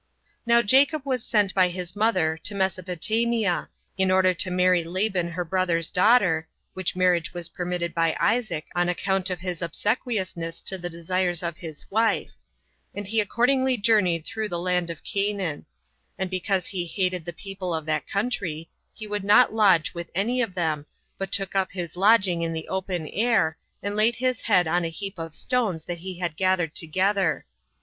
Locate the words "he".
13.05-13.19, 16.65-16.87, 18.95-19.05, 25.99-26.17